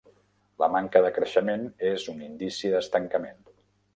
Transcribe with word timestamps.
La 0.63 0.69
manca 0.75 1.01
de 1.07 1.11
creixement 1.17 1.67
és 1.91 2.07
un 2.15 2.25
indici 2.29 2.71
d'estancament. 2.77 3.39